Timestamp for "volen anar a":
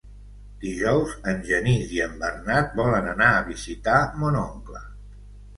2.81-3.47